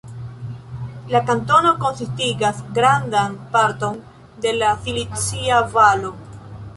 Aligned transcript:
La 1.15 1.19
kantono 1.25 1.73
konsistigas 1.83 2.63
grandan 2.79 3.35
parton 3.57 3.99
de 4.47 4.55
la 4.63 4.71
Silicia 4.87 5.61
Valo. 5.77 6.15